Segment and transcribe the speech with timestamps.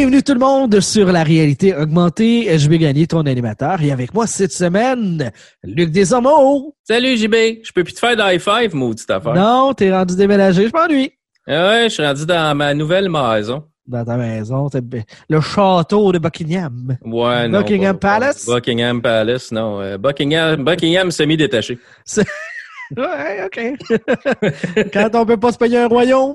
[0.00, 2.56] Bienvenue tout le monde sur la réalité augmentée.
[2.58, 3.82] Je vais gagner ton animateur.
[3.82, 5.30] Et avec moi cette semaine,
[5.62, 6.74] Luc Desormeaux.
[6.84, 9.34] Salut JB, je peux plus te faire de high five, maudite affaire.
[9.34, 11.12] Non, t'es rendu déménagé, je m'ennuie.
[11.46, 13.64] Ah ouais, je suis rendu dans ma nouvelle maison.
[13.86, 14.70] Dans ta maison,
[15.28, 16.96] le château de Buckingham.
[17.04, 17.58] Ouais, non.
[17.58, 18.46] Buckingham pas- Palace?
[18.46, 19.82] Buckingham Palace, non.
[19.82, 21.78] euh, Buckingham, Buckingham semi-détaché.
[22.96, 23.60] Ouais, OK.
[24.92, 26.34] Quand on peut pas se payer un royaume,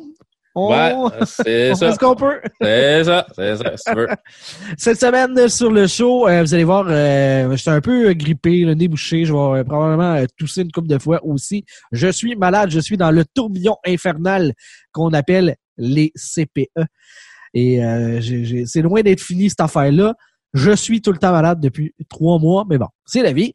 [0.55, 0.95] on, Ouais,
[1.25, 1.91] c'est on fait ça.
[1.93, 2.39] ce qu'on peut.
[2.61, 4.07] C'est ça, c'est ça, si tu veux.
[4.77, 8.13] Cette semaine euh, sur le show, euh, vous allez voir, euh, j'étais un peu euh,
[8.13, 9.25] grippé, le nez bouché.
[9.25, 11.65] Je vais euh, probablement euh, tousser une couple de fois aussi.
[11.91, 14.53] Je suis malade, je suis dans le tourbillon infernal
[14.91, 16.85] qu'on appelle les CPE.
[17.53, 18.21] Et euh,
[18.65, 20.13] c'est loin d'être fini cette affaire-là.
[20.53, 23.53] Je suis tout le temps malade depuis trois mois, mais bon, c'est la vie.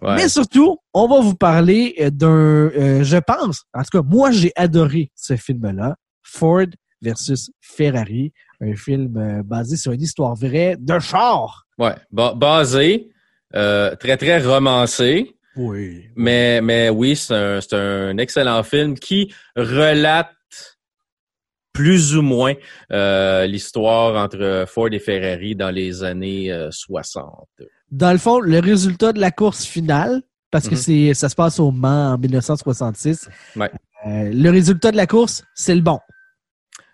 [0.00, 0.16] Ouais.
[0.16, 4.30] Mais surtout, on va vous parler euh, d'un, euh, je pense, en tout cas, moi
[4.30, 5.96] j'ai adoré ce film-là,
[6.32, 6.66] Ford
[7.00, 11.66] versus Ferrari, un film euh, basé sur une histoire vraie de char.
[11.78, 11.94] Ouais.
[12.10, 13.10] Ba- basé,
[13.54, 15.34] euh, très, très romancé.
[15.56, 16.06] Oui.
[16.16, 17.34] Mais, mais oui, c'est
[17.74, 20.30] un, excellent film qui relate
[21.72, 22.54] plus ou moins
[22.92, 27.48] euh, l'histoire entre Ford et Ferrari dans les années euh, 60.
[27.90, 30.80] Dans le fond, le résultat de la course finale, parce que Mhm.
[30.80, 33.70] c'est, ça se passe au Mans en 1966, Ouais.
[34.06, 35.98] euh, le résultat de la course, c'est le bon.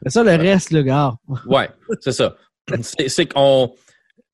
[0.03, 1.15] C'est ça, le reste, le gars.
[1.47, 1.69] Ouais,
[2.01, 2.37] c'est ça.
[2.83, 3.73] C'est qu'on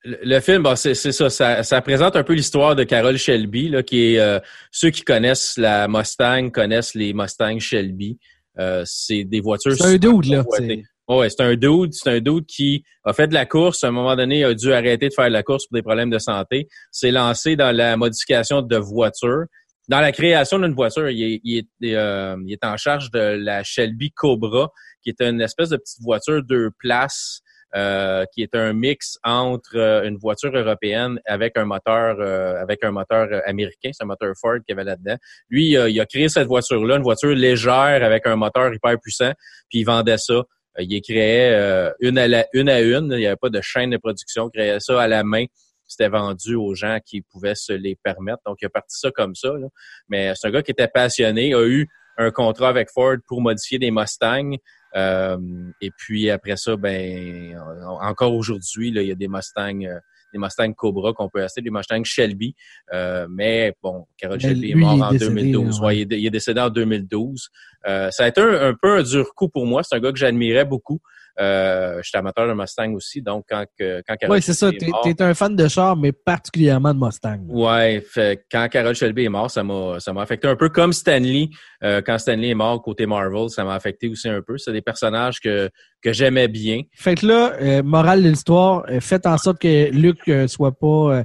[0.04, 3.70] le film, bon, c'est c'est ça, ça, ça présente un peu l'histoire de Carol Shelby,
[3.70, 4.38] là, qui est euh,
[4.70, 8.18] ceux qui connaissent la Mustang connaissent les Mustang Shelby.
[8.58, 9.74] Euh, c'est des voitures.
[9.74, 10.44] C'est un dude, là.
[10.44, 10.84] convoitées.
[11.08, 13.84] Ouais, c'est un dude, c'est un dude qui a fait de la course.
[13.84, 15.82] À un moment donné, il a dû arrêter de faire de la course pour des
[15.82, 16.68] problèmes de santé.
[16.90, 19.44] S'est lancé dans la modification de voitures.
[19.88, 23.18] Dans la création d'une voiture, il est, il est, euh, il est en charge de
[23.18, 24.70] la Shelby Cobra,
[25.04, 27.42] qui est une espèce de petite voiture deux places,
[27.74, 32.84] euh, qui est un mix entre euh, une voiture européenne avec un moteur, euh, avec
[32.84, 35.16] un moteur euh, américain, c'est un moteur Ford qu'il avait là-dedans.
[35.50, 39.32] Lui, il a, créé cette voiture-là, une voiture légère avec un moteur hyper puissant,
[39.68, 40.34] puis il vendait ça.
[40.34, 40.42] Euh,
[40.78, 43.10] Il créait une à la, une à une.
[43.12, 44.48] Il n'y avait pas de chaîne de production.
[44.48, 45.44] Il créait ça à la main.
[45.86, 48.38] C'était vendu aux gens qui pouvaient se les permettre.
[48.46, 49.48] Donc, il a parti ça comme ça.
[49.48, 49.66] là.
[50.08, 53.78] Mais c'est un gars qui était passionné, a eu un contrat avec Ford pour modifier
[53.78, 54.56] des Mustangs.
[54.96, 55.38] Euh,
[55.80, 57.56] et puis après ça, ben
[57.86, 59.98] en- encore aujourd'hui, il y a des Mustangs, euh,
[60.32, 62.54] des Mustangs Cobra qu'on peut acheter, des Mustangs Shelby.
[62.92, 65.80] Euh, mais bon, Carol Mais Shelby est mort en décédé, 2012.
[65.80, 65.86] là, ouais.
[65.94, 67.48] Ouais, il, est, il est décédé en 2012.
[67.86, 69.82] Euh, ça a été un, un peu un dur coup pour moi.
[69.82, 71.00] C'est un gars que j'admirais beaucoup.
[71.40, 74.70] Euh, J'étais amateur de Mustang aussi, donc quand quand Carol Oui, c'est ça.
[74.88, 77.38] Mort- t'es un fan de char, mais particulièrement de Mustang.
[77.48, 80.92] Ouais, fait, quand Carol Shelby est mort, ça m'a ça m'a affecté un peu comme
[80.92, 81.48] Stanley.
[81.82, 84.58] Euh, quand Stanley est mort côté Marvel, ça m'a affecté aussi un peu.
[84.58, 85.68] C'est des personnages que
[86.02, 86.82] que j'aimais bien.
[86.92, 90.72] Fait que là, euh, morale de l'histoire, euh, faites en sorte que Luc euh, soit
[90.78, 91.24] pas,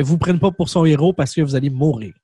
[0.00, 2.14] vous prenne pas pour son héros parce que vous allez mourir.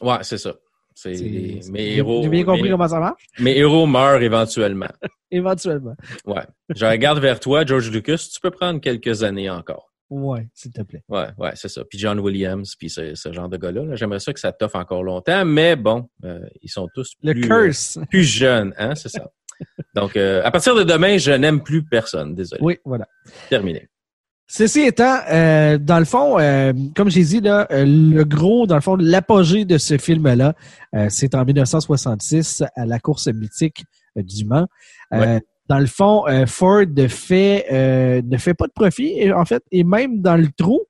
[0.00, 0.54] Ouais, c'est ça.
[1.00, 2.22] C'est mes héros.
[2.24, 3.24] J'ai bien compris mes, comment ça marche?
[3.38, 4.88] mes héros meurent éventuellement.
[5.30, 5.94] Éventuellement.
[6.26, 6.42] Ouais.
[6.74, 8.28] Je regarde vers toi, George Lucas.
[8.32, 9.92] Tu peux prendre quelques années encore.
[10.10, 11.02] Ouais, s'il te plaît.
[11.08, 11.84] Ouais, ouais, c'est ça.
[11.84, 13.84] Puis John Williams, puis ce, ce genre de gars-là.
[13.84, 13.94] là.
[13.94, 17.42] J'aimerais ça que ça t'offre encore longtemps, mais bon, euh, ils sont tous Le plus,
[17.46, 17.98] curse.
[17.98, 19.30] euh, plus jeunes, hein, c'est ça.
[19.94, 22.34] Donc, euh, à partir de demain, je n'aime plus personne.
[22.34, 22.60] Désolé.
[22.62, 23.06] Oui, voilà.
[23.50, 23.88] Terminé.
[24.50, 28.76] Ceci étant, euh, dans le fond, euh, comme j'ai dit, là, euh, le gros, dans
[28.76, 30.54] le fond, l'apogée de ce film-là,
[30.96, 33.84] euh, c'est en 1966 à la course mythique
[34.16, 34.66] euh, du Mans.
[35.12, 35.40] Euh, Ouais.
[35.68, 39.62] Dans le fond, euh, Ford fait, euh, ne fait pas de profit, et, en fait,
[39.70, 40.80] et même dans le trou,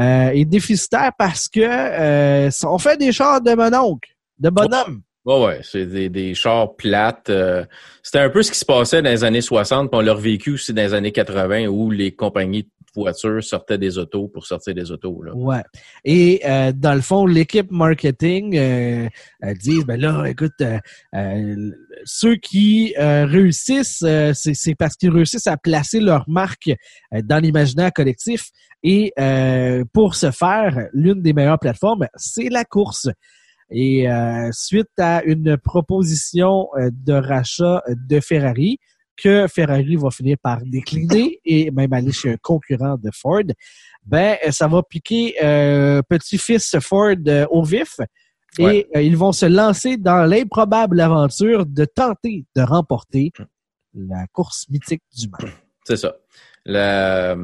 [0.00, 5.02] euh, est déficitaire parce que euh, on fait des chars de mononcle, de bonhomme.
[5.26, 7.28] Ouais, ouais, c'est des, des chars plates.
[7.28, 7.66] euh,
[8.02, 10.52] C'était un peu ce qui se passait dans les années 60, puis on l'a revécu
[10.54, 12.66] aussi dans les années 80, où les compagnies
[12.98, 15.22] voitures sortaient des autos pour sortir des autos.
[15.22, 15.34] Là.
[15.34, 15.62] Ouais.
[16.04, 19.08] Et euh, dans le fond, l'équipe marketing euh,
[19.60, 21.70] dit ben là, écoute, euh,
[22.04, 26.70] ceux qui réussissent, c'est parce qu'ils réussissent à placer leur marque
[27.24, 28.50] dans l'imaginaire collectif.
[28.82, 29.12] Et
[29.92, 33.08] pour ce faire, l'une des meilleures plateformes, c'est la course.
[33.70, 34.06] Et
[34.52, 38.78] suite à une proposition de rachat de Ferrari,
[39.22, 43.42] que Ferrari va finir par décliner et même aller chez un concurrent de Ford,
[44.04, 47.96] ben ça va piquer euh, petit-fils Ford euh, au vif
[48.58, 48.86] et Ouais.
[48.96, 53.32] euh, ils vont se lancer dans l'improbable aventure de tenter de remporter
[53.94, 55.50] la course mythique du Mans.
[55.84, 56.16] C'est ça.
[56.64, 57.34] La,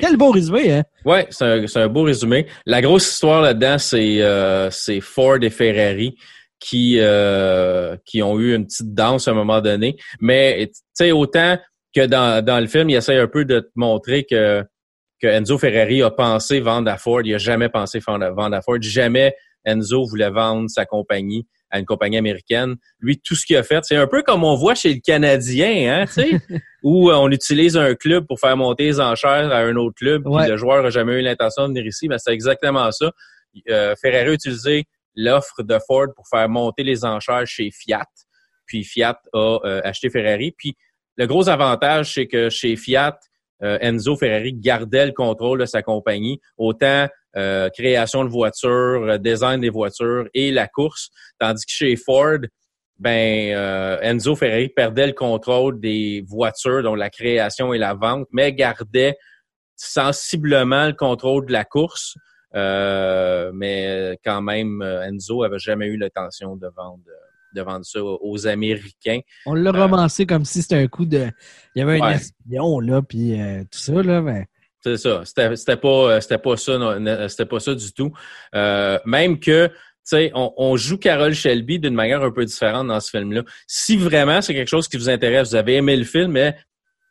[0.00, 0.82] Quel beau résumé, hein?
[1.04, 2.46] Ouais, c'est un, beau résumé.
[2.66, 6.16] La grosse histoire là-dedans, euh, c'est Ford et Ferrari
[6.64, 9.96] qui euh, qui ont eu une petite danse à un moment donné.
[10.20, 11.58] Mais tu sais, autant
[11.94, 14.64] que dans, dans le film, il essaie un peu de te montrer que,
[15.20, 17.20] que Enzo Ferrari a pensé vendre à Ford.
[17.22, 18.78] Il a jamais pensé vendre à Ford.
[18.80, 19.34] Jamais
[19.66, 22.76] Enzo voulait vendre sa compagnie à une compagnie américaine.
[22.98, 25.92] Lui, tout ce qu'il a fait, c'est un peu comme on voit chez le Canadien,
[25.92, 26.40] hein, tu sais,
[26.82, 30.48] où on utilise un club pour faire monter les enchères à un autre club, puis
[30.48, 33.10] le joueur n'a jamais eu l'intention de venir ici, mais c'est exactement ça.
[33.68, 34.84] Euh, Ferrari a utilisé
[35.16, 38.06] l'offre de Ford pour faire monter les enchères chez Fiat,
[38.66, 40.76] puis Fiat a euh, acheté Ferrari, puis
[41.16, 43.18] le gros avantage, c'est que chez Fiat,
[43.62, 49.18] euh, Enzo Ferrari gardait le contrôle de sa compagnie, autant euh, création de voitures, euh,
[49.18, 52.38] design des voitures et la course, tandis que chez Ford,
[52.96, 58.52] ben Enzo Ferrari perdait le contrôle des voitures, donc la création et la vente, mais
[58.52, 59.16] gardait
[59.74, 62.14] sensiblement le contrôle de la course.
[62.54, 67.04] Mais quand même, Enzo avait jamais eu l'intention de vendre
[67.54, 69.20] de vendre ça aux Américains.
[69.46, 71.28] On l'a euh, romancé comme si c'était un coup de.
[71.74, 74.46] Il y avait un espion, là, puis euh, tout ça, là, mais.
[74.82, 75.22] C'est ça.
[75.24, 78.12] C'était pas, pas ça, c'était pas ça du tout.
[78.54, 82.88] Euh, même que, tu sais, on, on, joue Carol Shelby d'une manière un peu différente
[82.88, 83.44] dans ce film-là.
[83.66, 86.54] Si vraiment c'est quelque chose qui vous intéresse, vous avez aimé le film, mais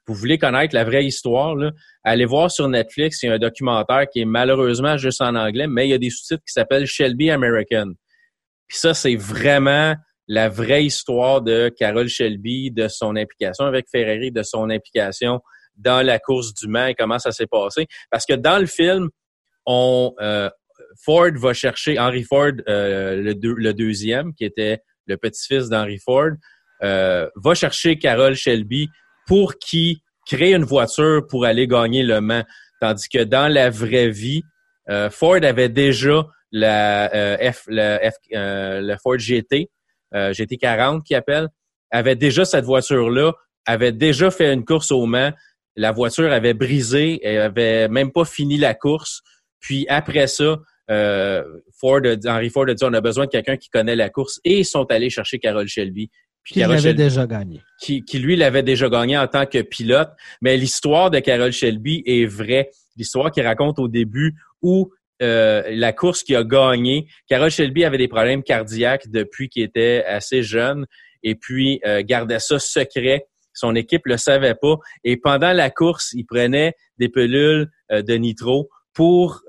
[0.08, 1.56] vous voulez connaître la vraie histoire,
[2.04, 5.68] allez voir sur Netflix, il y a un documentaire qui est malheureusement juste en anglais,
[5.68, 7.94] mais il y a des sous-titres qui s'appellent Shelby American.
[8.68, 9.96] Puis ça, c'est vraiment
[10.28, 15.42] la vraie histoire de Carol Shelby, de son implication avec Ferrari, de son implication
[15.76, 17.88] dans la course du Mans et comment ça s'est passé.
[18.10, 19.10] Parce que dans le film,
[19.66, 20.50] on euh,
[21.04, 26.32] Ford va chercher Henry Ford, euh, le, deuxième, qui était le petit-fils d'Henry Ford,
[26.84, 28.90] euh, va chercher Carol Shelby
[29.28, 32.44] pour qu'il crée une voiture pour aller gagner le Mans.
[32.82, 34.44] Tandis que dans la vraie vie,
[35.12, 37.10] Ford avait déjà la,
[37.52, 39.70] F, la F, le Ford GT,
[40.16, 41.50] euh, GT40 qui appelle,
[41.92, 43.34] avait déjà cette voiture-là,
[43.66, 45.32] avait déjà fait une course au Mans.
[45.76, 49.22] La voiture avait brisé, elle avait même pas fini la course.
[49.60, 50.60] Puis après ça,
[50.92, 51.44] euh,
[51.80, 54.60] Ford, Henry Ford a dit on a besoin de quelqu'un qui connaît la course et
[54.60, 56.12] ils sont allés chercher Carol Shelby.
[56.44, 57.62] Puis qui l'avait déjà gagné.
[57.80, 60.10] Qui, qui lui l'avait déjà gagné en tant que pilote.
[60.42, 62.70] Mais l'histoire de Carol Shelby est vraie.
[62.98, 64.92] L'histoire qu'il raconte au début où
[65.22, 67.08] euh, la course qu'il a gagnée.
[67.28, 70.86] Carol Shelby avait des problèmes cardiaques depuis qu'il était assez jeune
[71.22, 73.28] et puis euh, gardait ça secret.
[73.54, 74.76] Son équipe le savait pas.
[75.04, 79.42] Et pendant la course, il prenait des pelules euh, de nitro pour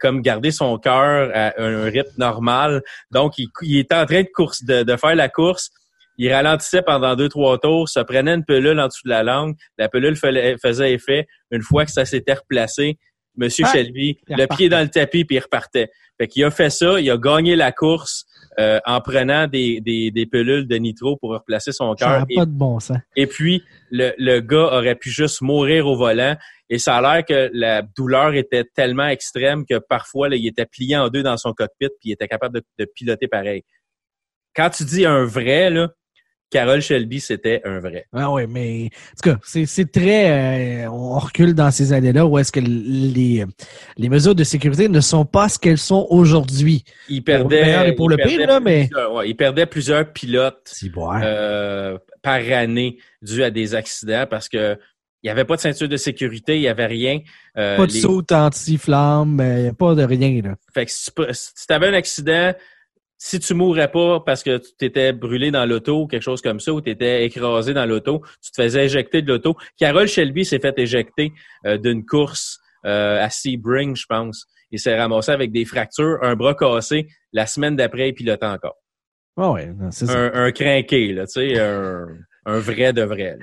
[0.00, 2.82] comme garder son cœur à un rythme normal.
[3.10, 5.70] Donc, il, était en train de, course, de, faire la course.
[6.18, 9.54] Il ralentissait pendant deux, trois tours, se prenait une pelule en dessous de la langue.
[9.78, 11.26] La pelule faisait effet.
[11.50, 12.98] Une fois que ça s'était replacé,
[13.36, 15.90] Monsieur ah, Shelby, le pied dans le tapis, puis il repartait.
[16.18, 18.26] Fait qu'il a fait ça, il a gagné la course
[18.60, 22.26] euh, en prenant des, des, des, pelules de nitro pour replacer son cœur.
[22.34, 22.98] pas de bon sens.
[23.16, 26.36] Et puis, le, le gars aurait pu juste mourir au volant.
[26.68, 30.66] Et ça a l'air que la douleur était tellement extrême que parfois, là, il était
[30.66, 33.62] plié en deux dans son cockpit, puis il était capable de, de piloter pareil.
[34.54, 35.88] Quand tu dis un vrai, là,
[36.52, 38.06] Carole Shelby, c'était un vrai.
[38.12, 40.84] Ah oui, mais en tout cas, c'est très...
[40.84, 43.46] Euh, on recule dans ces années-là où est-ce que les,
[43.96, 46.84] les mesures de sécurité ne sont pas ce qu'elles sont aujourd'hui.
[47.08, 47.94] Il perdait...
[47.96, 48.90] Pour le, pire, là, mais...
[49.12, 50.74] Ouais, il perdait plusieurs pilotes
[51.22, 54.76] euh, par année dû à des accidents parce que
[55.22, 57.20] il n'y avait pas de ceinture de sécurité, il n'y avait rien.
[57.56, 60.42] Euh, pas de saut anti-flamme, pas de rien.
[60.42, 60.56] Là.
[60.74, 62.52] Fait que si tu avais un accident,
[63.24, 66.58] si tu mourrais pas parce que tu t'étais brûlé dans l'auto ou quelque chose comme
[66.58, 69.56] ça, ou tu étais écrasé dans l'auto, tu te faisais éjecter de l'auto.
[69.78, 71.32] Carol Shelby s'est fait éjecter
[71.64, 74.46] euh, d'une course euh, à Sebring, je pense.
[74.72, 77.06] Il s'est ramassé avec des fractures, un bras cassé.
[77.32, 78.74] La semaine d'après, il pilotait encore.
[79.36, 80.18] Ah ouais, c'est ça.
[80.18, 82.08] Un, un crinqué, là, tu sais, un,
[82.46, 83.38] un, vrai de vrai.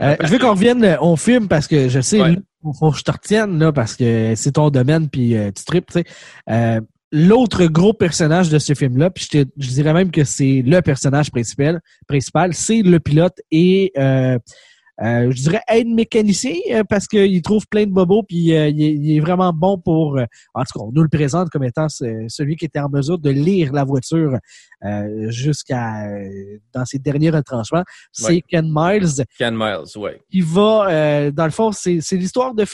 [0.00, 3.04] Euh, je veux qu'on revienne au film parce que je sais, il faut que je
[3.04, 6.80] te retienne, là, parce que c'est ton domaine, puis tu tripes, tu sais
[7.12, 11.30] l'autre gros personnage de ce film-là, puis je, je, dirais même que c'est le personnage
[11.30, 14.38] principal, principal c'est le pilote et euh,
[15.02, 19.20] euh, je dirais aide mécanicien euh, parce qu'il trouve plein de bobos puis il, est,
[19.20, 20.20] vraiment bon pour
[20.54, 23.30] en tout cas on nous le présente comme étant celui qui était en mesure de
[23.30, 24.36] lire la voiture
[25.28, 26.06] jusqu'à
[26.74, 27.84] dans ses derniers retranchements.
[28.12, 29.24] C'est Ken Miles.
[29.38, 32.64] Ken Miles oui il va dans le fond c'est l'histoire de,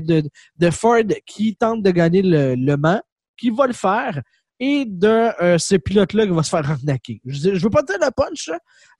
[0.00, 0.28] de,
[0.58, 3.00] de Ford qui tente de gagner le, le Mans
[3.38, 4.20] qui va le faire
[4.60, 7.20] et de euh, ce pilote-là qui va se faire arnaquer.
[7.24, 8.50] Je, je veux pas dire le punch,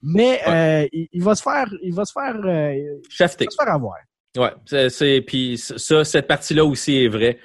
[0.03, 3.73] mais euh, il, va se faire, il va se faire, euh, il va se faire
[3.73, 3.97] avoir.
[4.37, 4.53] Ouais,
[4.91, 7.39] c'est puis ça, cette partie-là aussi est vraie.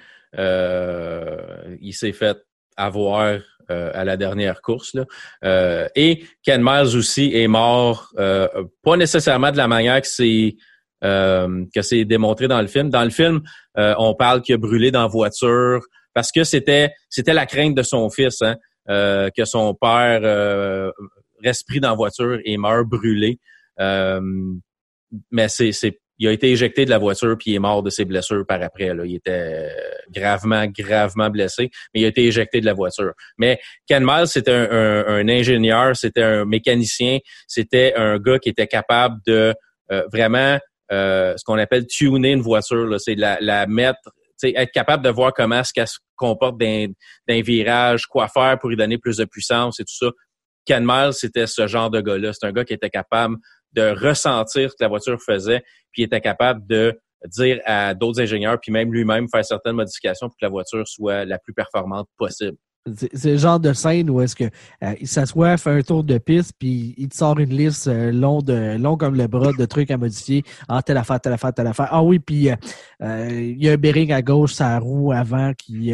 [1.81, 2.37] il s'est fait
[2.77, 4.93] avoir à la dernière course.
[4.93, 5.89] Là.
[5.95, 10.55] et Ken Miles aussi est mort, pas nécessairement de la manière que c'est
[11.01, 12.89] que c'est démontré dans le film.
[12.89, 13.41] Dans le film,
[13.75, 15.81] on parle qu'il a brûlé dans la voiture
[16.13, 18.55] parce que c'était c'était la crainte de son fils, hein,
[18.87, 20.91] que son père
[21.43, 23.39] reste pris dans la voiture et meurt brûlé.
[23.79, 25.71] mais c'est
[26.19, 28.61] il a été éjecté de la voiture puis il est mort de ses blessures par
[28.61, 28.93] après.
[28.93, 29.03] Là.
[29.05, 29.69] Il était
[30.09, 33.13] gravement, gravement blessé, mais il a été éjecté de la voiture.
[33.37, 39.19] Mais Ken Miles, c'était un, ingénieur, c'était un mécanicien, c'était un gars qui était capable
[39.25, 39.53] de
[39.91, 40.57] euh, vraiment
[40.91, 42.99] euh, ce qu'on appelle tuner une voiture.
[42.99, 44.11] C'est la, la mettre,
[44.43, 48.77] être capable de voir comment est-ce qu'elle se comporte d'un virage, quoi faire pour lui
[48.77, 50.11] donner plus de puissance et tout ça.
[50.65, 52.31] Ken Miles, c'était ce genre de gars-là.
[52.33, 53.35] C'est un gars qui était capable
[53.73, 58.21] de ressentir ce que la voiture faisait, puis il était capable de dire à d'autres
[58.21, 62.07] ingénieurs, puis même lui-même faire certaines modifications pour que la voiture soit la plus performante
[62.17, 62.57] possible.
[63.13, 66.17] C'est le genre de scène où est-ce que euh, il s'assoit, fait un tour de
[66.17, 69.65] piste, puis il te sort une liste euh, long de long comme le bras de
[69.65, 70.43] trucs à modifier.
[70.67, 71.87] Ah, telle affaire, telle affaire, telle affaire.
[71.91, 72.55] Ah oui, puis euh,
[73.31, 75.93] il y a un bearing à gauche, sa roue avant qui,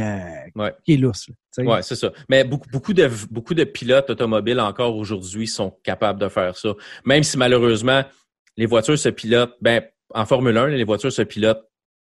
[0.83, 1.29] qui est lousse.
[1.59, 2.11] Oui, c'est ça.
[2.27, 6.69] Mais beaucoup, beaucoup, de, beaucoup de pilotes automobiles encore aujourd'hui sont capables de faire ça.
[7.05, 8.03] Même si malheureusement,
[8.57, 11.68] les voitures se pilotent, ben, en Formule 1, les voitures se pilotent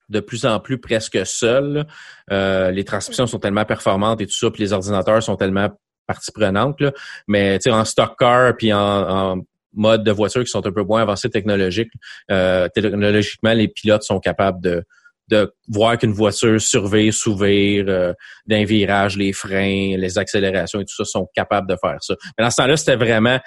[0.09, 1.87] de plus en plus presque seules.
[2.31, 5.69] Euh, les transmissions sont tellement performantes et tout ça, puis les ordinateurs sont tellement
[6.07, 6.81] partie prenante.
[6.81, 6.93] Là.
[7.27, 9.43] Mais en stock car puis en,
[9.75, 11.93] mode de voiture qui sont un peu moins avancés technologiques,
[12.31, 14.83] euh, technologiquement, les pilotes sont capables de,
[15.29, 18.13] de voir qu'une voiture surveille, s'ouvrir, euh,
[18.47, 22.15] d'un virage, les freins, les accélérations et tout ça sont capables de faire ça.
[22.37, 23.39] Mais dans ce temps-là, c'était vraiment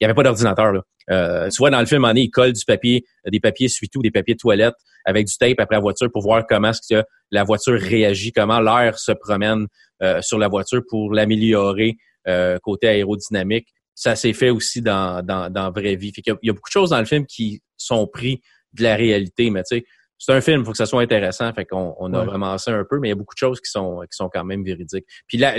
[0.00, 0.72] il n'y avait pas d'ordinateur.
[1.10, 4.02] Euh, tu vois, dans le film, on est, il colle du papier, des papiers suitou,
[4.02, 4.74] des papiers de toilette
[5.04, 8.60] avec du tape après la voiture pour voir comment est-ce que la voiture réagit, comment
[8.60, 9.66] l'air se promène
[10.02, 11.96] euh, sur la voiture pour l'améliorer
[12.26, 13.68] euh, côté aérodynamique.
[13.94, 16.12] Ça s'est fait aussi dans, dans, dans vraie vie.
[16.14, 18.42] Fait il, y a, beaucoup de choses dans le film qui sont pris
[18.74, 19.84] de la réalité, mais tu sais,
[20.18, 21.52] c'est un film, il faut que ça soit intéressant.
[21.52, 23.60] Fait qu'on on a vraiment ça un peu, mais il y a beaucoup de choses
[23.60, 25.06] qui sont, qui sont quand même véridiques.
[25.28, 25.54] Puis là,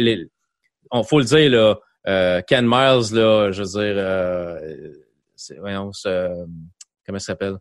[0.92, 4.94] on faut le dire, là, euh, Ken Miles, là, je veux dire, euh,
[5.60, 5.92] voyons,
[7.06, 7.58] comment ça s'appelle?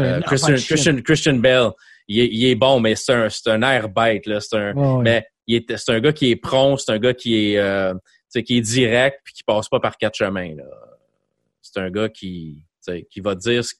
[0.00, 1.70] Euh, Christian, Christian, Christian, Bell,
[2.08, 4.40] il est, il est bon, mais c'est un, c'est un air bête, là.
[4.40, 7.52] C'est un, mais il est, c'est un gars qui est prompt, c'est un gars qui
[7.52, 7.94] est, euh,
[8.32, 10.64] qui est direct puis qui passe pas par quatre chemins, là.
[11.60, 12.64] C'est un gars qui,
[13.10, 13.74] qui va dire ce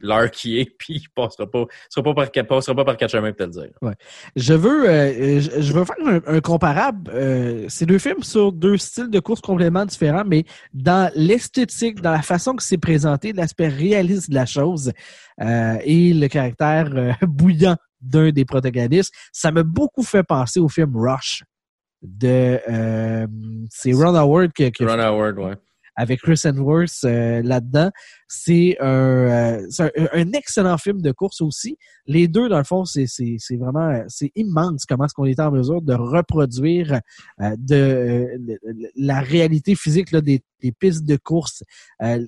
[0.00, 3.32] l'heure qui est, puis il passera pas, sera pas par, passera pas par quatre chemins,
[3.32, 3.70] peut-être dire.
[3.82, 3.94] Ouais.
[4.36, 7.10] Je veux, euh, je, veux faire un, comparable.
[7.14, 12.12] Euh, c'est deux films sur deux styles de course complètement différents, mais dans l'esthétique, dans
[12.12, 14.92] la façon que c'est présenté, l'aspect réaliste de la chose
[15.40, 20.96] euh, et le caractère bouillant d'un des protagonistes, ça m'a beaucoup fait penser au film
[20.96, 21.42] Rush
[22.02, 22.60] de
[23.70, 25.54] c'est Ron Howard qui, qui Ron Howard, ouais
[25.96, 27.90] avec Chris Hemsworth euh, là-dedans.
[28.28, 31.78] C'est un, euh, un, un, excellent film de course aussi.
[32.06, 33.06] Les deux, dans le fond, c'est
[33.58, 37.00] vraiment c'est immense comment est-ce qu'on est en mesure de reproduire
[37.40, 38.28] euh, de,
[38.96, 41.62] la réalité physique là, des, des, pistes de course.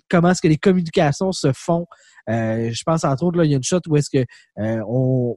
[0.09, 1.87] comment est-ce que les communications se font.
[2.29, 4.25] je pense entre autres, là, il y a une shot où est-ce que
[4.57, 5.37] on,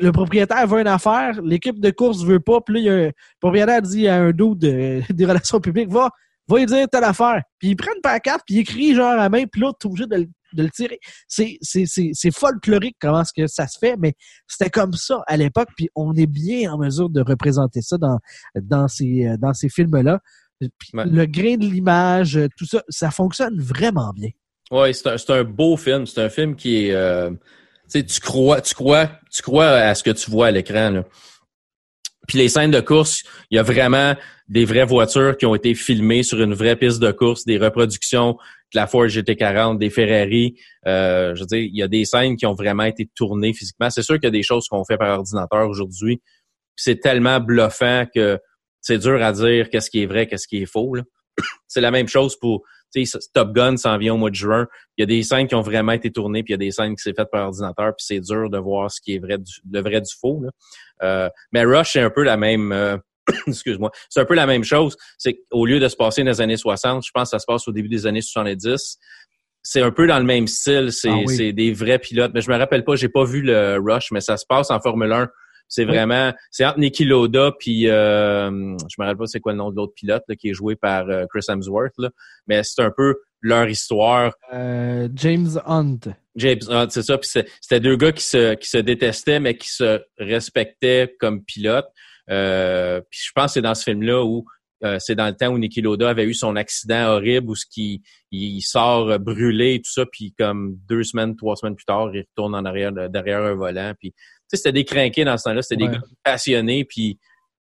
[0.00, 3.06] le propriétaire veut une affaire, l'équipe de course veut pas, puis là, il y a
[3.06, 6.10] le propriétaire dit à un dos de, des relations publiques, va,
[6.48, 7.42] va lui dire telle affaire.
[7.58, 9.86] Puis il prend une pancarte, puis il écrit genre à la main, puis là, tu
[9.86, 10.98] es obligé de le, de le tirer.
[11.26, 14.14] C'est, c'est, c'est, c'est folklorique comment est-ce que ça se fait, mais
[14.46, 18.18] c'était comme ça à l'époque, puis on est bien en mesure de représenter ça dans,
[18.54, 20.20] dans ces, dans ces films-là.
[20.60, 24.30] Le grain de l'image, tout ça, ça fonctionne vraiment bien.
[24.70, 26.04] Oui, c'est un, c'est un beau film.
[26.04, 26.92] C'est un film qui est...
[26.92, 27.30] Euh,
[27.90, 31.04] tu crois, tu crois, tu crois à ce que tu vois à l'écran.
[32.28, 34.14] Puis les scènes de course, il y a vraiment
[34.48, 38.32] des vraies voitures qui ont été filmées sur une vraie piste de course, des reproductions
[38.32, 40.56] de la Ford GT40, des Ferrari.
[40.86, 43.88] Euh, je veux dire, il y a des scènes qui ont vraiment été tournées physiquement.
[43.88, 46.20] C'est sûr qu'il y a des choses qu'on fait par ordinateur aujourd'hui.
[46.76, 48.38] C'est tellement bluffant que
[48.82, 50.94] c'est dur à dire qu'est-ce qui est vrai, qu'est-ce qui est faux.
[51.66, 52.62] C'est la même chose pour
[53.34, 54.66] Top Gun s'en vient au mois de juin.
[54.96, 56.70] Il y a des scènes qui ont vraiment été tournées, puis il y a des
[56.70, 59.38] scènes qui s'est faites par ordinateur, puis c'est dur de voir ce qui est vrai
[59.38, 60.42] du, le vrai du faux.
[61.02, 62.72] Euh, mais Rush, c'est un peu la même.
[62.72, 62.96] Euh,
[63.46, 64.96] excuse-moi, c'est un peu la même chose.
[65.18, 67.46] C'est qu'au lieu de se passer dans les années 60, je pense que ça se
[67.46, 68.98] passe au début des années 70.
[69.62, 70.90] C'est un peu dans le même style.
[70.92, 72.32] C'est ah des vrais pilotes.
[72.34, 74.80] Mais je me rappelle pas, j'ai pas vu le Rush, mais ça se passe en
[74.80, 75.28] Formule 1
[75.68, 79.58] c'est vraiment, c'est entre Nicky Loda puis euh, je me rappelle pas c'est quoi le
[79.58, 82.10] nom de l'autre pilote qui est joué par euh, Chris Hemsworth là,
[82.46, 84.32] mais c'est un peu leur histoire.
[84.52, 86.00] Euh, James Hunt.
[86.34, 87.18] James Hunt, c'est ça.
[87.18, 91.88] Puis c'était deux gars qui se qui se détestaient mais qui se respectaient comme pilotes.
[92.26, 94.44] puis je pense que c'est dans ce film là où
[94.84, 97.66] euh, c'est dans le temps où Niki Loda avait eu son accident horrible où ce
[97.68, 102.14] qui il sort brûlé et tout ça, puis comme deux semaines, trois semaines plus tard,
[102.14, 103.92] il retourne en arrière derrière un volant.
[103.98, 104.14] Puis
[104.56, 107.18] c'était des crinqués dans ce temps-là, c'était des gars passionnés, puis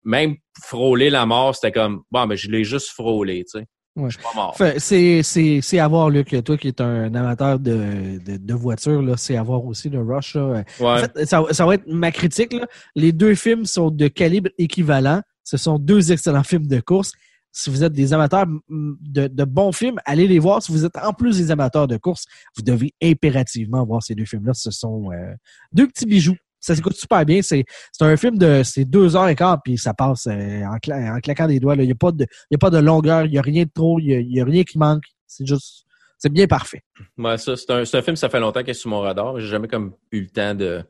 [0.04, 3.66] même frôler la mort, c'était comme bon, mais je l'ai juste frôlé, tu sais.
[4.06, 4.56] Je suis pas mort.
[4.78, 9.42] C'est à voir, Luc, toi qui es un amateur de, de, de voitures, c'est à
[9.42, 10.34] voir aussi le Rush.
[10.34, 10.62] Là.
[10.80, 12.52] En fait, ça, ça, va être ma critique.
[12.52, 12.66] Là.
[12.94, 15.20] Les deux films sont de calibre équivalent.
[15.44, 17.12] Ce sont deux excellents films de course.
[17.50, 20.62] Si vous êtes des amateurs de, de, bons films, allez les voir.
[20.62, 24.26] Si vous êtes en plus des amateurs de course, vous devez impérativement voir ces deux
[24.26, 24.54] films-là.
[24.54, 25.34] Ce sont euh,
[25.72, 26.36] deux petits bijoux.
[26.60, 27.40] Ça s'écoute super bien.
[27.42, 27.64] C'est
[28.00, 31.60] un film de c'est deux heures et quart, puis ça passe euh, en, claquant des
[31.60, 31.76] doigts.
[31.76, 33.98] Il n'y a, pas de, a pas de longueur, il n'y a rien de trop,
[34.00, 35.04] il n'y a, rien qui manque.
[35.26, 35.84] C'est juste
[36.18, 36.82] c'est bien parfait.
[37.16, 39.38] Ouais, ça, c'est un, un, film, ça fait longtemps qu'il est sur mon radar.
[39.38, 40.82] J'ai jamais comme eu le temps de,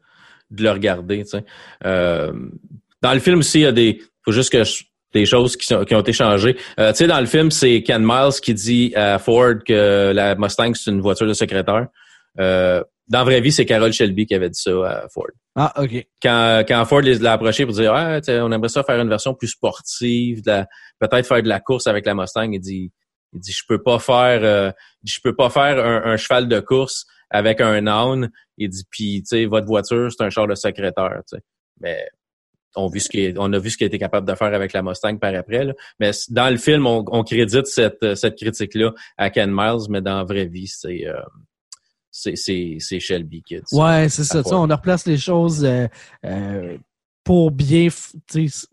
[0.51, 1.23] de le regarder.
[1.85, 2.33] Euh,
[3.03, 4.63] dans le film aussi, il y a des faut juste que
[5.13, 6.57] des choses qui, qui ont été changées.
[6.81, 10.35] Euh, tu sais, dans le film, c'est Ken Miles qui dit à Ford que la
[10.35, 11.89] Mustang, c'est une voiture de secrétaire.
[13.09, 15.29] Dans la vraie vie, c'est Carol Shelby qui avait dit ça à Ford.
[15.61, 16.07] Ah, OK.
[16.23, 19.49] Quand, quand Ford l'a approché pour dire ah, on aimerait ça faire une version plus
[19.49, 22.93] sportive, peut-être faire de la course avec la Mustang, il dit
[23.33, 24.71] il dit je peux pas faire euh,
[25.05, 28.31] je peux pas faire un, cheval de course avec un âne.
[28.57, 31.23] Il dit puis tu sais votre voiture c'est un char de secrétaire.
[31.27, 31.41] sais
[31.81, 32.07] Mais
[32.77, 34.83] on, vu ce qui on a vu ce qu'il était capable de faire avec la
[34.85, 35.65] Mustang par après.
[35.65, 35.73] Là.
[35.99, 40.25] Mais dans le film, on, crédite cette, cette critique-là à Ken Miles, mais dans la
[40.25, 41.21] vraie vie, c'est euh,
[42.19, 44.43] c'est Shelby qui a dit Ouais, c'est ça.
[44.47, 45.87] On replace les choses euh,
[46.25, 46.77] euh,
[47.25, 47.89] pour bien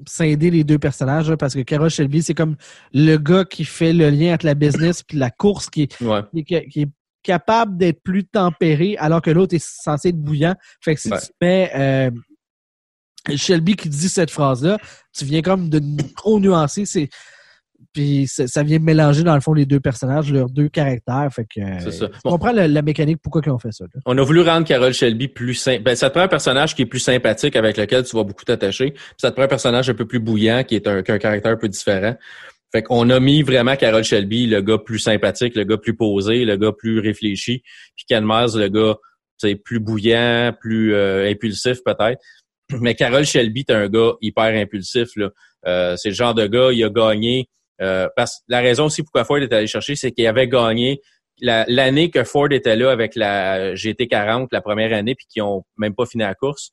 [0.08, 2.56] scinder les deux personnages, parce que Carol Shelby, c'est comme
[2.94, 6.90] le gars qui fait le lien entre la business et la course, qui, qui, est
[7.22, 10.56] capable d'être plus tempéré, alors que l'autre est censé être bouillant.
[10.82, 12.12] Fait que si tu mets
[13.36, 14.78] Shelby qui dit cette phrase-là,
[15.14, 15.82] tu viens comme de
[16.16, 16.86] trop nuancer.
[16.86, 17.10] C'est
[17.94, 21.30] puis ça vient mélanger dans le fond les deux personnages, leurs deux caractères.
[21.34, 22.10] Fait que ça.
[22.26, 23.86] on comprend la, mécanique pourquoi ils ont fait ça.
[24.06, 25.84] On a voulu rendre Carol Shelby plus simple.
[25.84, 28.44] Ben, ça te prend un personnage qui est plus sympathique avec lequel tu vas beaucoup
[28.44, 28.92] t'attacher.
[28.92, 31.52] Puis ça te prend un personnage un peu plus bouillant qui est un, un caractère
[31.52, 32.16] un peu différent.
[32.72, 36.44] Fait qu'on a mis vraiment Carol Shelby, le gars plus sympathique, le gars plus posé,
[36.44, 37.64] le gars plus réfléchi.
[37.96, 38.96] Puis Ken Miles, le gars
[39.64, 42.20] plus bouillant, plus euh, impulsif peut-être.
[42.82, 45.10] Mais Carol Shelby, t'es un gars hyper impulsif.
[45.16, 45.30] Là.
[45.68, 47.48] Euh, c'est le genre de gars, il a gagné.
[47.82, 51.02] Euh, parce la raison aussi pourquoi Ford est allé chercher, c'est qu'il avait gagné
[51.42, 55.94] l'année que Ford était là avec la GT40, la première année, puis qu'ils ont même
[55.94, 56.72] pas fini la course.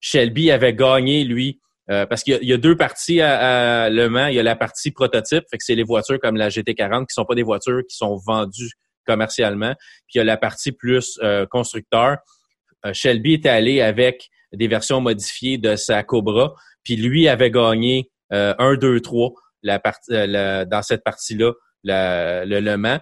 [0.00, 1.58] Shelby avait gagné, lui,
[1.90, 4.26] euh, parce qu'il y, a deux parties à, Le Mans.
[4.26, 7.14] Il y a la partie prototype, fait que c'est les voitures comme la GT40 qui
[7.14, 8.72] sont pas des voitures qui sont vendues
[9.06, 9.74] commercialement.
[10.06, 11.18] Puis il y a la partie plus
[11.50, 12.18] constructeur.
[12.92, 16.54] Shelby était allé avec des versions modifiées de sa Cobra.
[16.84, 19.32] Puis lui avait gagné euh, 1, 2, 3
[19.64, 23.00] la euh, dans cette partie-là, le Le Mans.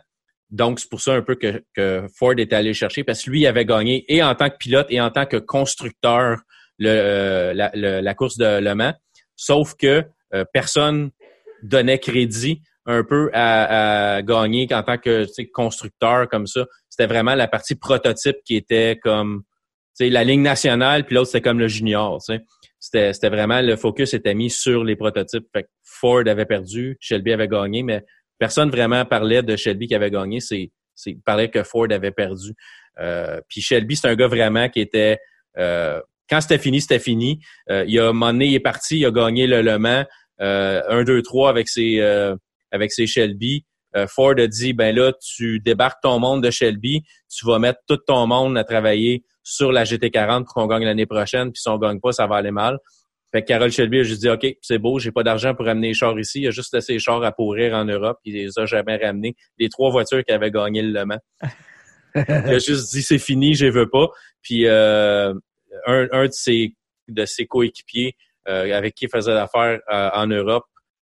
[0.50, 3.64] Donc, c'est pour ça un peu que, Ford est allé chercher, parce que lui avait
[3.64, 6.40] gagné et en tant que pilote et en tant que constructeur
[6.78, 8.94] le, euh, la, la, course de Le Mans.
[9.34, 11.10] Sauf que euh, personne
[11.62, 16.66] donnait crédit un peu à, gagner en tant que constructeur comme ça.
[16.88, 19.44] C'était vraiment la partie prototype qui était comme
[20.00, 22.20] la ligne nationale, puis l'autre, c'était comme le junior.
[22.82, 25.46] C'était vraiment, le focus était mis sur les prototypes.
[25.52, 28.02] Fait Ford avait perdu, Shelby avait gagné, mais
[28.38, 30.40] personne vraiment parlait de Shelby qui avait gagné.
[30.40, 32.54] C'est, c'est parlait que Ford avait perdu.
[32.98, 35.18] Euh, puis Shelby, c'est un gars vraiment qui était...
[35.58, 37.38] Euh, quand c'était fini, c'était fini.
[37.70, 40.04] Euh, il a, un il est parti, il a gagné le Le Mans,
[40.40, 42.00] 1, 2, 3 avec ses,
[42.72, 43.64] avec ses Shelby.
[44.08, 47.98] Ford a dit, ben là, tu débarques ton monde de Shelby, tu vas mettre tout
[47.98, 51.78] ton monde à travailler sur la GT40 pour qu'on gagne l'année prochaine, puis si on
[51.78, 52.78] gagne pas, ça va aller mal.
[53.32, 55.88] Fait que Carol Shelby a juste dit OK, c'est beau, j'ai pas d'argent pour ramener
[55.88, 56.42] les chars ici.
[56.42, 59.34] Il a juste laissé les chars à pourrir en Europe, il les a jamais ramenés.
[59.58, 61.20] Les trois voitures qui avaient gagné le Le Mans.
[62.14, 64.08] il a juste dit c'est fini, je veux pas.
[64.42, 65.32] Puis euh,
[65.86, 66.74] un, un de ses
[67.08, 68.16] de ses coéquipiers
[68.48, 70.64] euh, avec qui il faisait l'affaire euh, en Europe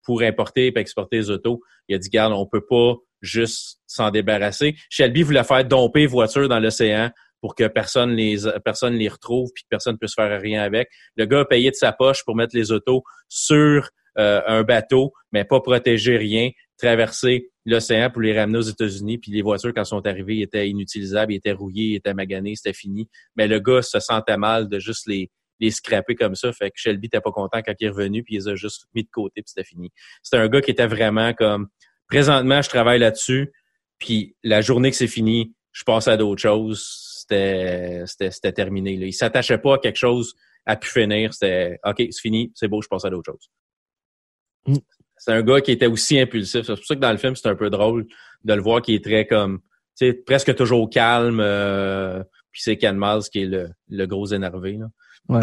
[0.05, 4.11] pour importer et exporter les autos, il a dit garde, on peut pas juste s'en
[4.11, 4.77] débarrasser.
[4.91, 7.11] Shelby voulait faire domper voitures dans l'océan
[7.41, 10.89] pour que personne les personne les retrouve puis que personne puisse faire rien avec.
[11.17, 15.13] Le gars a payé de sa poche pour mettre les autos sur euh, un bateau,
[15.33, 19.19] mais pas protéger rien, traverser l'océan pour les ramener aux États-Unis.
[19.19, 23.09] Puis les voitures, quand sont arrivées, étaient inutilisables, étaient rouillées, étaient maganées, c'était fini.
[23.37, 25.31] Mais le gars se sentait mal de juste les
[25.63, 26.53] les scraper comme ça.
[26.53, 28.87] Fait que Shelby n'était pas content quand il est revenu, puis il les a juste
[28.95, 29.91] mis de côté, puis c'était fini.
[30.23, 31.69] C'était un gars qui était vraiment comme
[32.09, 33.53] présentement, je travaille là-dessus,
[33.99, 37.13] puis la journée que c'est fini, je passe à d'autres choses
[38.07, 38.97] c'était terminé.
[38.97, 39.07] Là.
[39.07, 40.35] Il s'attachait pas à quelque chose
[40.67, 41.33] à pu finir.
[41.33, 43.51] C'était OK, c'est fini, c'est beau, je passe à d'autres choses.
[44.67, 44.77] Mm.
[45.17, 46.63] c'est un gars qui était aussi impulsif.
[46.67, 48.07] C'est pour ça que dans le film, c'est un peu drôle
[48.45, 49.61] de le voir qui est très comme,
[49.99, 51.41] tu sais, presque toujours calme.
[51.41, 54.77] Euh, puis c'est Ken Miles qui est le, le gros énervé.
[54.77, 54.87] Là.
[55.29, 55.41] Ouais.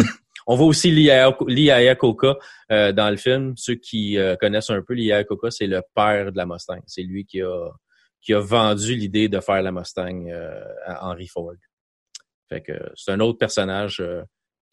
[0.47, 2.35] On voit aussi Lee Coca
[2.71, 3.53] euh, dans le film.
[3.55, 6.81] Ceux qui euh, connaissent un peu Lee Coca, c'est le père de la Mustang.
[6.87, 7.69] C'est lui qui a
[8.21, 11.53] qui a vendu l'idée de faire la Mustang euh, à Henry Ford.
[12.49, 14.03] Fait que c'est un autre personnage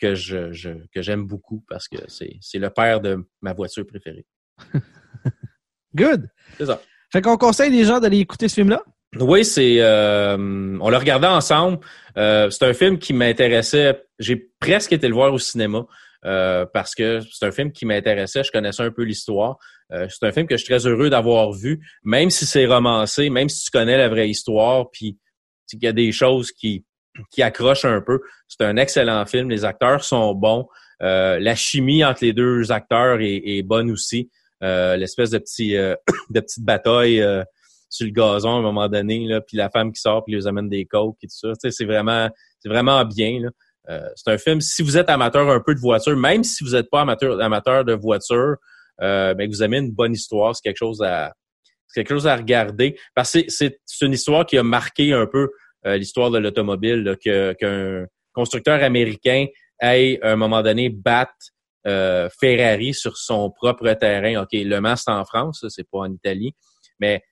[0.01, 3.87] que je, je que j'aime beaucoup parce que c'est c'est le père de ma voiture
[3.87, 4.27] préférée.
[5.95, 6.29] Good.
[6.57, 6.81] C'est ça.
[7.13, 8.83] Fait qu'on conseille les gens d'aller écouter ce film-là.
[9.21, 9.77] Oui, c'est.
[9.81, 11.79] Euh, on l'a regardé ensemble.
[12.17, 14.03] Euh, c'est un film qui m'intéressait.
[14.19, 15.87] J'ai presque été le voir au cinéma
[16.25, 18.43] euh, parce que c'est un film qui m'intéressait.
[18.43, 19.59] Je connaissais un peu l'histoire.
[19.93, 23.31] Euh, c'est un film que je suis très heureux d'avoir vu, même si c'est romancé,
[23.31, 25.19] même si tu connais la vraie histoire, puis
[25.69, 26.85] qu'il y a des choses qui
[27.31, 28.21] qui accrochent un peu.
[28.49, 29.49] C'est un excellent film.
[29.49, 30.67] Les acteurs sont bons.
[31.01, 34.31] la chimie entre les deux acteurs est, est bonne aussi.
[34.61, 35.73] L'espèce de petit
[36.31, 37.25] de petite bataille
[37.89, 40.47] sur le gazon à un moment donné, là, puis la femme qui sort puis lui
[40.47, 41.71] amène des coques et tout ça.
[41.71, 42.29] c'est vraiment,
[42.61, 43.41] c'est vraiment bien.
[43.41, 43.49] Là.
[43.89, 46.71] Euh, c'est un film, si vous êtes amateur un peu de voiture, même si vous
[46.71, 48.57] n'êtes pas amateur, amateur de voiture,
[49.03, 51.33] euh, ben, vous aimez une bonne histoire, c'est quelque chose à
[51.95, 52.99] quelque chose à regarder.
[53.15, 55.51] Parce que c'est une histoire qui a marqué un peu
[55.87, 59.47] euh, l'histoire de l'automobile, qu'un constructeur américain
[59.81, 61.33] aille à un moment donné battre
[61.87, 64.43] euh, Ferrari sur son propre terrain.
[64.43, 66.55] OK, Le Mans, c'est en France, c'est pas en Italie.
[67.01, 67.23] Mais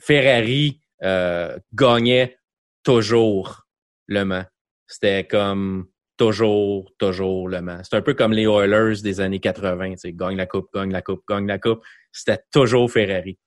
[0.00, 2.38] Ferrari euh, gagnait
[2.82, 3.66] toujours
[4.06, 4.44] le Mans.
[4.86, 7.80] C'était comme toujours, toujours le Mans.
[7.82, 10.92] C'est un peu comme les Oilers des années 80, tu sais, gagne la coupe, gagne
[10.92, 11.82] la coupe, gagne la coupe.
[12.12, 13.38] C'était toujours Ferrari.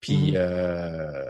[0.00, 0.36] Puis mm-hmm.
[0.36, 1.28] euh,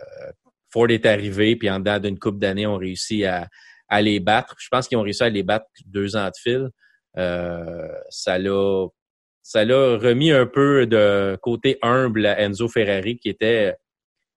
[0.71, 3.49] Ford est arrivé, puis en dedans d'une coupe d'années, on réussi à,
[3.89, 4.57] à les battre.
[4.59, 6.71] Je pense qu'ils ont réussi à les battre deux ans de fil.
[7.19, 8.87] Euh, ça l'a
[9.43, 13.75] ça l'a remis un peu de côté humble à Enzo Ferrari, qui était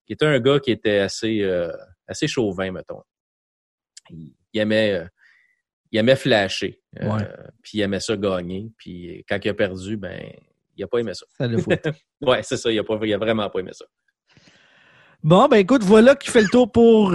[0.05, 1.71] qui était un gars qui était assez, euh,
[2.07, 3.01] assez chauvin, mettons.
[4.09, 5.05] Il, aimait, euh,
[5.91, 6.81] il aimait flasher.
[7.01, 7.19] Euh,
[7.61, 8.71] puis il aimait ça gagner.
[8.77, 10.31] Puis quand il a perdu, ben,
[10.77, 11.25] il a pas aimé ça.
[11.37, 11.73] Ça le fout.
[12.21, 12.71] ouais, c'est ça.
[12.71, 13.85] Il a, pas, il a vraiment pas aimé ça.
[15.23, 17.13] Bon, ben écoute, voilà qui fait le tour pour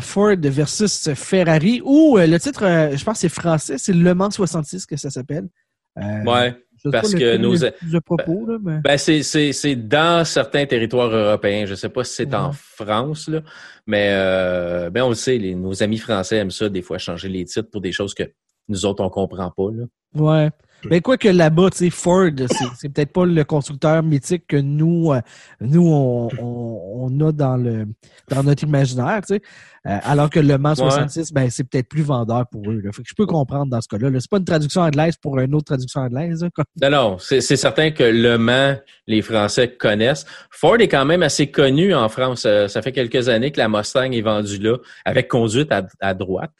[0.00, 1.80] Ford versus Ferrari.
[1.84, 5.48] Ou le titre, je pense que c'est français, c'est Le Mans 66 que ça s'appelle.
[5.96, 6.56] ouais.
[6.90, 8.00] Parce que nos.
[8.00, 8.80] propos, là, mais...
[8.80, 11.66] ben c'est dans certains territoires européens.
[11.66, 13.40] Je sais pas si c'est en France, là,
[13.86, 17.28] mais euh, ben on le sait, les, nos amis français aiment ça, des fois, changer
[17.28, 18.24] les titres pour des choses que
[18.68, 19.70] nous autres, on comprend pas.
[19.72, 19.84] Là.
[20.14, 20.50] Ouais.
[20.90, 22.30] Mais quoi que là-bas, tu sais, Ford,
[22.78, 25.20] c'est peut-être pas le constructeur mythique que nous, euh,
[25.60, 27.86] nous on, on, a dans le
[28.28, 29.42] dans notre imaginaire, tu sais.
[29.84, 32.80] Euh, alors que le Mans 66, ben, c'est peut-être plus vendeur pour eux.
[32.84, 32.92] Là.
[32.92, 34.10] Fait que je peux comprendre dans ce cas-là.
[34.10, 36.46] -là, c'est pas une traduction anglaise pour une autre traduction anglaise.
[36.80, 38.76] Non, non, c'est certain que le Mans,
[39.08, 40.24] les Français connaissent.
[40.50, 42.44] Ford est quand même assez connu en France.
[42.46, 46.52] Euh, ça fait quelques années que la Mustang est vendue là, avec conduite à, droite.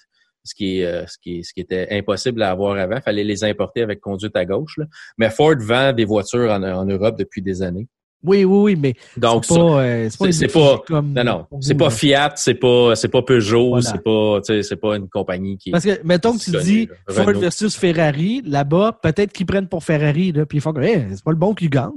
[0.44, 2.96] Ce qui, est, ce, qui ce qui était impossible à avoir avant.
[2.96, 4.76] Il fallait les importer avec conduite à gauche.
[4.76, 4.86] Là.
[5.18, 7.88] Mais Ford vend des voitures en, en Europe depuis des années.
[8.24, 11.90] Oui, oui, oui, mais donc c'est pas, euh, c'est pas, comme non, non, c'est pas
[11.90, 15.72] Fiat, c'est pas, c'est pas Peugeot, c'est pas, c'est pas une compagnie qui.
[15.72, 20.30] Parce que mettons que tu dis Ford versus Ferrari, là-bas, peut-être qu'ils prennent pour Ferrari,
[20.30, 21.90] là, puis ils font que hey, c'est pas le bon qui gagne.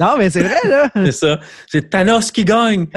[0.00, 0.90] Non, mais c'est vrai, là.
[0.94, 1.40] c'est ça.
[1.66, 2.86] C'est Thanos qui gagne.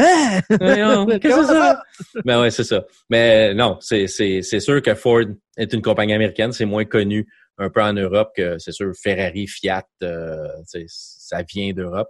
[0.62, 1.06] Hein?
[1.22, 1.84] Qu'est-ce que c'est ça?
[2.16, 2.84] Mais ben ouais, c'est ça.
[3.10, 5.24] Mais non, c'est, c'est, c'est sûr que Ford
[5.58, 9.48] est une compagnie américaine, c'est moins connu un peu en Europe que c'est sûr Ferrari,
[9.48, 10.48] Fiat, euh,
[10.88, 12.10] ça vient d'Europe.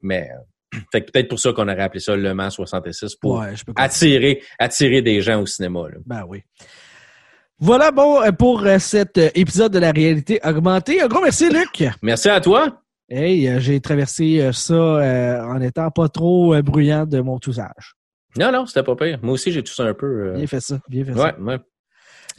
[0.00, 0.28] Mais
[0.74, 3.44] euh, peut-être pour ça qu'on aurait appelé ça Le Mans 66 pour
[3.76, 5.88] attirer, attirer des gens au cinéma.
[5.88, 5.98] Là.
[6.06, 6.42] Ben oui.
[7.58, 11.02] Voilà bon euh, pour cet épisode de la réalité augmentée.
[11.02, 11.84] Un gros merci, Luc.
[12.02, 12.82] Merci à toi.
[13.10, 17.96] Hey, j'ai traversé ça en étant pas trop bruyant de mon toussage.
[18.38, 19.18] Non, non, c'était pas pire.
[19.22, 20.34] Moi aussi, j'ai toussé un peu.
[20.36, 21.36] Bien fait ça, bien fait ça.
[21.40, 21.58] Ouais,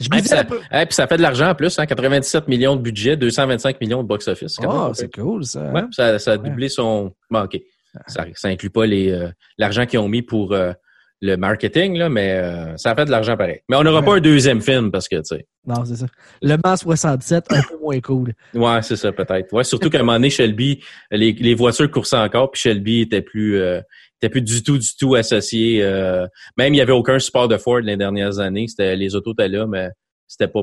[0.00, 4.02] je puis ça fait de l'argent en plus, hein, 97 millions de budget, 225 millions
[4.02, 4.58] de box-office.
[4.66, 5.70] Oh, c'est cool ça.
[5.70, 7.12] Ouais, ça, ça a doublé son.
[7.30, 7.60] Bon, OK.
[8.06, 10.72] Ça, ça inclut pas euh, l'argent qu'ils ont mis pour euh,
[11.20, 13.60] le marketing, là, mais euh, ça a fait de l'argent pareil.
[13.68, 15.46] Mais on n'aura pas un deuxième film parce que, tu sais.
[15.64, 16.06] Non, c'est ça.
[16.40, 18.32] Le Mans 67, un peu moins cool.
[18.52, 19.52] Ouais, c'est ça, peut-être.
[19.52, 23.22] Ouais, surtout qu'à un moment donné, Shelby, les, les voitures coursaient encore, puis Shelby était
[23.22, 23.60] plus
[24.22, 25.82] était plus du tout, du tout associé.
[25.82, 28.68] Euh, même il n'y avait aucun support de Ford les dernières années.
[28.68, 29.88] C'était les autos étaient là, mais
[30.28, 30.62] c'était pas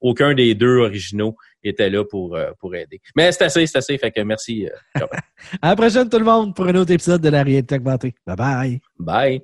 [0.00, 3.00] aucun des deux originaux était là pour, euh, pour aider.
[3.16, 3.98] Mais c'est assez, c'est assez.
[3.98, 4.66] Fait que merci.
[4.66, 5.06] Euh,
[5.62, 8.14] à la prochaine tout le monde pour un autre épisode de la réalité augmentée.
[8.26, 8.80] Bye bye.
[8.98, 9.42] Bye.